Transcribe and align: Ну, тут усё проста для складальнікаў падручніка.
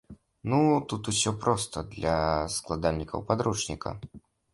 Ну, 0.51 0.61
тут 0.93 1.09
усё 1.11 1.33
проста 1.43 1.83
для 1.95 2.15
складальнікаў 2.55 3.19
падручніка. 3.29 3.93